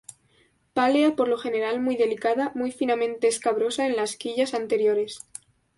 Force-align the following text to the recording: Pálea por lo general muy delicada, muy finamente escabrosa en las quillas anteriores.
Pálea 0.73 1.15
por 1.15 1.27
lo 1.27 1.37
general 1.37 1.79
muy 1.79 1.95
delicada, 1.95 2.51
muy 2.55 2.71
finamente 2.71 3.27
escabrosa 3.27 3.85
en 3.85 3.95
las 3.95 4.15
quillas 4.15 4.55
anteriores. 4.55 5.19